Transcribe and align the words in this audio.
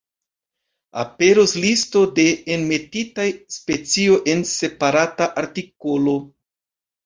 Aperos 1.03 1.53
listo 1.65 2.01
de 2.21 2.25
enmetitaj 2.57 3.27
specioj 3.59 4.19
en 4.35 4.45
separata 4.57 5.33
artikolo. 5.47 6.19